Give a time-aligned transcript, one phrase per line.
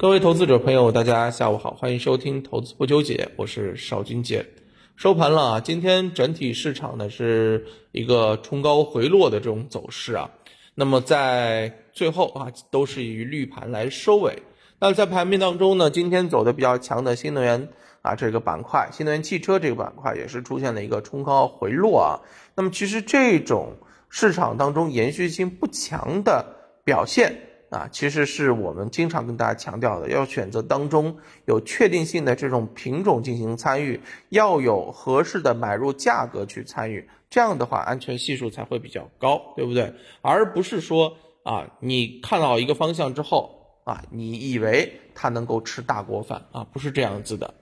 [0.00, 4.46] 各位投资者朋友，大家下午好，欢迎收听投资不纠结，我是邵军杰。
[4.94, 10.30] 收盘了啊，今天整体市场呢是一个冲高回落的这种走势啊。
[10.76, 14.40] 那么在最后啊，都是以绿盘来收尾。
[14.78, 17.68] 那在盘面当中呢，今天走的比较强的新能源
[18.02, 22.22] 啊这个板块，新能源汽车这个板块也是出现了一个冲高回落啊。
[22.54, 23.74] 那么其实这种
[24.08, 26.46] 市场当中延续性不强的
[26.84, 27.47] 表现。
[27.70, 34.00] 啊，其实是我们经常跟大家强调的，要选择当中有确定性的这种品种进行参与，
[34.30, 39.92] 要有合适的买入价格去参与，这样的话安全系数才会比较高，对不对？
[40.22, 47.52] 而不是说啊，你看到一个方向之后啊，你以为它能够吃大锅饭啊，不是这样子的。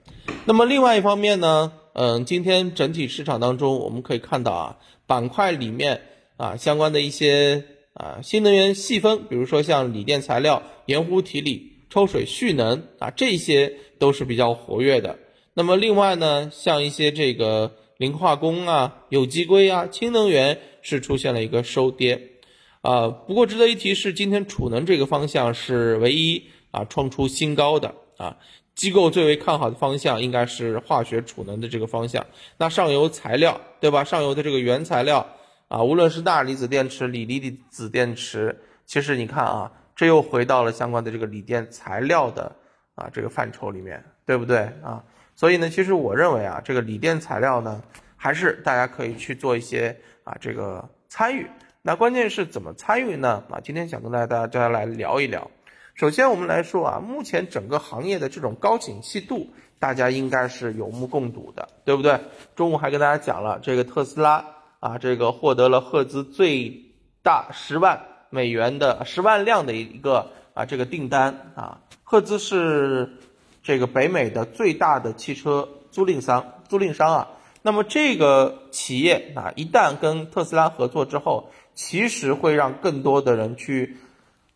[0.45, 5.99] 那么另外一方面呢，嗯，今天整体市场当中我们可以看到啊，板块里面
[6.37, 7.65] 啊相关的一些。
[7.97, 15.17] 啊，新能源细分，比如说像锂电材料、盐湖提锂、抽水蓄能啊，这些都是比较活跃的。
[15.55, 22.33] 那么另外呢，像一些这个磷化工啊、有机硅啊、氢能源是出现了一个收跌。
[22.81, 28.37] 啊，不过值得一提是，今天储能这个方向是唯一啊创出新高的啊。
[28.75, 32.23] 机构最为看好的方向应该是化学储能的这个方向。
[32.59, 34.03] 那上游材料，对吧？
[34.03, 35.27] 上游的这个原材料。
[35.67, 42.55] 啊，无论是钠离子电池、锂离子电池，其实你看啊，这又回到了相关的这个锂电材料的
[42.95, 45.03] 啊这个范畴里面，对不对啊？
[45.35, 47.83] 所以呢，其实我认为啊，这个锂电材料呢，
[48.15, 51.45] 还是大家可以去做一些啊这个参与。
[51.81, 53.43] 那关键是怎么参与呢？
[53.49, 55.51] 啊，今天想跟大家大家来聊一聊。
[55.95, 62.19] 首先我们来说啊，目前整个行业的这种高景气度，大家应该是有目共睹的，对不对？
[62.55, 64.45] 中午还跟大家讲了这个特斯拉。
[64.79, 73.17] 啊，这个获得了赫兹最大十万美元的十万辆的一个啊这个订单啊，赫兹是
[73.63, 77.27] 这个北美的最大的汽车租赁商租赁商啊。
[77.63, 83.97] 那么这个企业啊，一旦跟特斯拉合作之后，其实会让更多的人去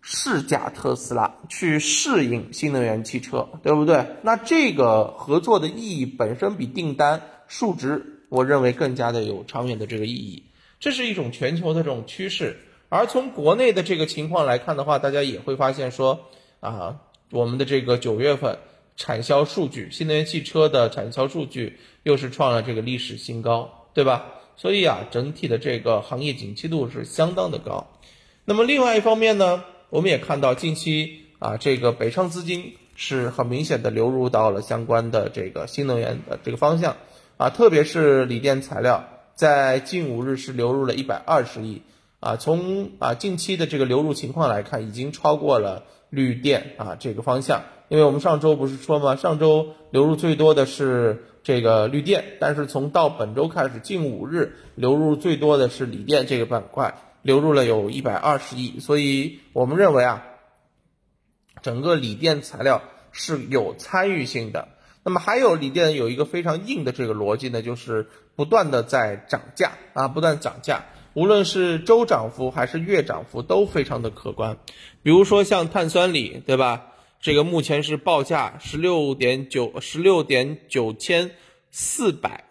[0.01, 4.05] 试驾特斯拉，去适应新能源汽车，对不对？
[4.21, 8.19] 那这个合作的意义本身比订单数值。
[8.31, 10.43] 我认为更加的有长远的这个意义，
[10.79, 12.55] 这是一种全球的这种趋势。
[12.87, 16.27] 而从国内的这个情况来看的话，大家也会发现说，
[16.61, 18.59] 啊，我们的这个九月份
[18.95, 24.27] 产销数据，新能源汽车的产销数据又是创了这个历史新高，对吧？
[24.55, 27.91] 所以啊，整体的这个行业景气度是相当的高。
[28.45, 36.95] 那么另外一方面呢，我们也看到近期啊，这个北上资金是很明显的流入到了相关的这个新能源的这个方向。
[37.41, 39.03] 啊，特别是锂电材料，
[39.33, 41.81] 在近五日是流入了一百二十亿
[42.19, 42.35] 啊。
[42.35, 47.63] 从啊近期的这个流入情况来看，已经超过了绿电啊这个方向。
[47.89, 49.15] 因为我们上周不是说吗？
[49.15, 58.79] 上周流入最多的是这个绿电，但是从到本周开始，近五日流入最多的是锂电这个板块，流入了有一百二十亿。
[58.79, 60.23] 所以我们认为啊，
[61.63, 64.67] 整个锂电材料是有参与性的。
[65.03, 70.85] 那么还有锂电有一个非常硬的这个逻辑呢，就是不断的在涨价啊，不断涨价，
[71.15, 74.59] 无论是周涨幅还是月涨幅都非常的可观。
[75.01, 76.89] 比如说像碳酸锂，对吧？
[77.19, 81.31] 这个目前是报价十六点九十六点九千
[81.71, 82.43] 四百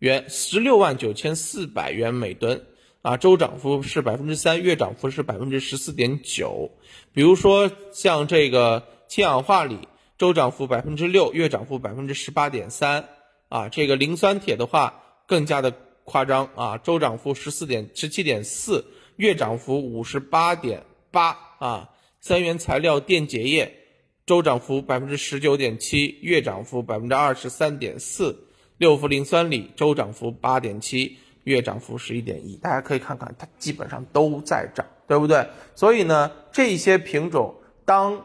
[0.00, 2.66] 元，十六万九千四百元每吨
[3.02, 6.72] 啊，周涨幅是百分之三，月涨幅是百分之十四点九。
[7.12, 9.78] 比如说像这个氢氧化锂。
[10.16, 13.08] 周涨幅百分之六，月涨幅百分之十八点三
[13.48, 18.84] 啊，这个磷酸铁的话更加的夸张啊，周涨幅十四点十七点四，
[19.16, 23.76] 月涨幅五十八点八啊，三元材料电解液
[24.24, 28.46] 周涨幅百分之十九点七，月涨幅百分之二十三点四，
[28.78, 35.44] 六氟磷酸锂周涨幅八点七，月涨幅十一点一，大家可以看看它基本上都在涨，对不对？
[35.74, 37.52] 所以呢，这些品种
[37.84, 38.24] 当。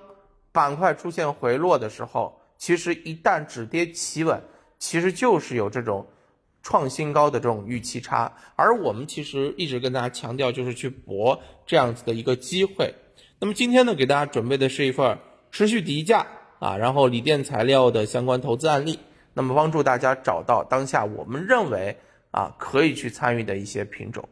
[0.51, 4.41] 板块出现回落的时候，其实一旦止跌企稳，
[4.77, 6.05] 其实就是有这种
[6.63, 8.31] 创新高的这种预期差。
[8.55, 12.93] 而我们其实一直跟大家强调，就是去搏这样子的一个机会。
[13.39, 15.17] 那么今天呢，给大家准备的是一份
[15.51, 16.25] 持续低价
[16.59, 18.99] 啊，然后锂电材料的相关投资案例，
[19.33, 21.97] 那么帮助大家找到当下我们认为
[22.31, 24.27] 啊可以去参与的一些品种。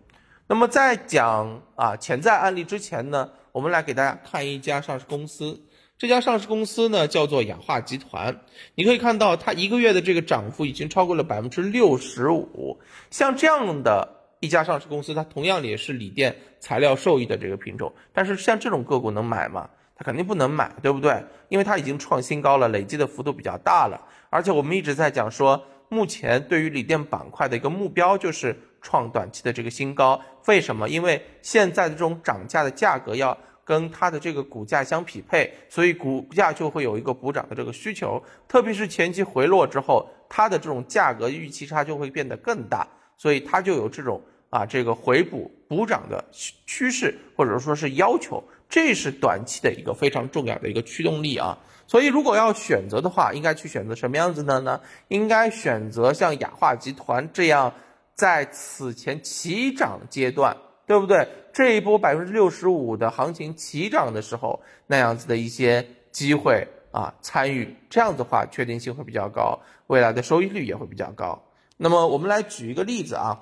[0.47, 5.61] 那么在讲啊潜在案例之前呢，我们来给大家看一家上市公司。
[5.97, 8.41] 这家上市公司呢，叫做氧化集团。
[8.75, 12.79] 你可以看到，它一个月的这个涨幅已经超过了百分之六十五。
[13.09, 14.07] 像这样的
[14.39, 17.91] 一家上市公司，它同样也是锂电材料受益的这个品种。
[18.13, 19.67] 但是像这种个股能买吗？
[19.95, 21.25] 它肯定不能买，对不对？
[21.49, 23.99] 因为它已经创新高了，累积的幅度比较大了。
[24.29, 30.21] 而且我们一直在讲说，目前对于锂电板块的一个目标就是创短期的这个新高。
[30.45, 30.87] 为什么？
[30.87, 33.35] 因为现在的这种涨价的价格要
[33.67, 38.23] 跟它的这个股价相匹配，所以股价就会有一个补涨的这个需求。
[38.47, 42.87] 特别是前期回落之后，它的这种价格预期差就会变得更大，
[43.17, 48.41] 所以它就有这种啊这个回补补涨的趋势，或者说是要求。
[48.69, 51.57] 这是短期的一个非常重要的一个驱动力啊。
[51.87, 54.79] 所以如果要选择的话，应该去选择什么样子的呢？
[55.09, 57.73] 应该选择像雅化集团这样，
[58.15, 60.55] 在此前起涨阶段。
[60.87, 61.27] 对不对？
[61.51, 71.43] 这一波百分之六十五的行情齐涨的时候，那样子的一些机会啊，参与这样子的话，确定性会比较高，未来的收益率也会比较高。
[71.75, 73.39] 那么我们来举一个例子啊，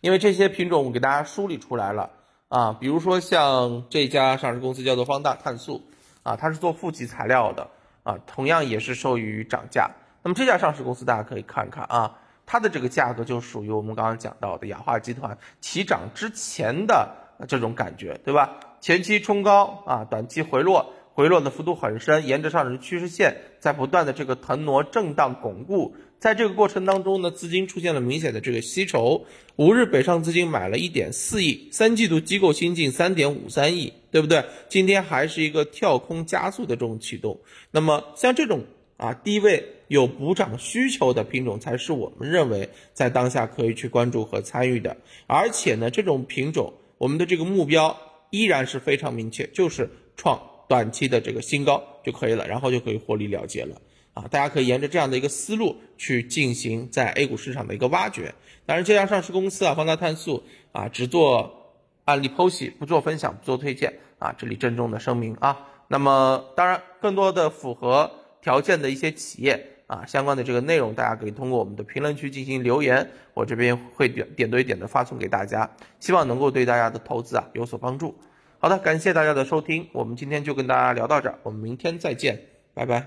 [0.00, 2.10] 因为这些品种我给大家梳理出来了
[2.48, 5.82] 啊，比如说像这家上市公司叫做方大碳素
[6.22, 7.68] 啊，它是做负极材料的
[8.04, 9.90] 啊，同样也是受益于涨价。
[10.22, 12.18] 那么这家上市公司大家可以看看啊。
[12.52, 17.08] 它的这个价格就属于我们刚刚讲到的雅化集团起涨之前的
[17.48, 18.60] 这种感觉，对吧？
[18.78, 25.96] 前期冲高啊，短期回落，回落的幅度很深，沿着上升趋势线在不断的这个腾挪、震荡、巩固。
[26.18, 29.24] 在这个过程当中呢，资金出现了明显的这个吸筹，
[29.56, 34.44] 五日北上资金买了一点四亿，三季度机构新进三点五三亿，对不对？
[34.68, 37.40] 今天还是一个跳空加速的这种启动。
[37.70, 38.60] 那么像这种。
[39.02, 44.96] 啊，低位有补涨需求的品种才是我们认为在当下可以去关注和参与的。
[45.26, 47.98] 而且呢，这种品种我们的这个目标
[48.30, 53.80] 依然是非常明确，就是创短期的这个新高就可以了，然后就可以获利了结了。
[54.14, 58.34] 啊，大家可以沿着这样的一个思路去进行在 A 股市场的一个挖掘。
[58.66, 61.74] 当然，这家上市公司啊，方大碳素啊，只做
[62.04, 65.66] 案例剖析，不做分享，不做推荐啊，这里郑重的声明啊。
[65.88, 68.12] 那么，当然更多的符合。
[68.42, 78.14] 条件的一些企业啊，相关的这个内容，大家可以通过我们的评论区进行留言，我这边会点点对点的发送给大家，希望能够对大家的投资啊有所帮助。
[78.58, 82.38] 好的，感谢大家的收听，我们今天就跟大家聊到这儿，我们明天再见，
[82.74, 83.06] 拜拜。